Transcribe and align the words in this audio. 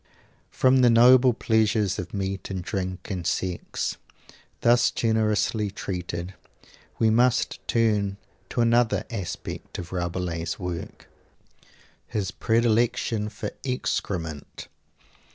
From 0.49 0.77
the 0.77 0.89
noble 0.89 1.31
pleasures 1.31 1.99
of 1.99 2.11
meat 2.11 2.49
and 2.49 2.63
drink 2.63 3.11
and 3.11 3.27
sex, 3.27 3.97
thus 4.61 4.89
generously 4.89 5.69
treated; 5.69 6.33
we 6.97 7.11
must 7.11 7.59
turn 7.67 8.17
to 8.49 8.61
another 8.61 9.05
aspect 9.11 9.77
of 9.77 9.91
Rabelais' 9.93 10.57
work 10.57 11.07
his 12.07 12.31
predilection 12.31 13.29
for 13.29 13.51
excrement. 13.63 14.67